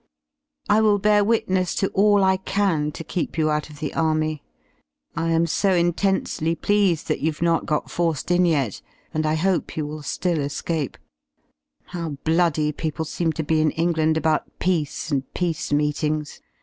[0.67, 4.41] I will bear witness' AJ^"^ /^^^^^^"^^ keep you out of the Army;
[5.15, 8.81] I am so intensely 1^^ .6 f pleased that you've not got forced in yet,
[9.13, 10.97] and I hope you I J(^^ Vwill ^ill escape.
[11.83, 16.41] How bloody people seem to be in England" ^about peace and peace meetings.